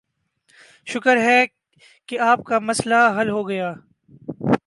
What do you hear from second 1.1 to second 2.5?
ہے کہ آپ